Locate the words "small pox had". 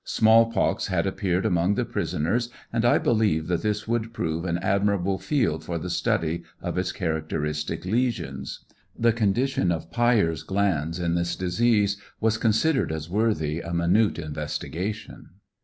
0.03-1.05